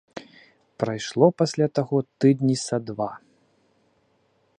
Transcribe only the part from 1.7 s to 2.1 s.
таго